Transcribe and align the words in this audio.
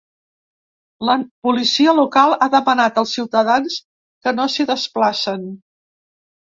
La 1.09 1.17
policia 1.49 1.93
local 1.99 2.35
ha 2.39 2.49
demanat 2.57 2.99
als 3.05 3.15
ciutadans 3.21 3.79
que 4.25 4.37
no 4.41 4.51
s’hi 4.57 4.71
desplacen. 4.75 5.49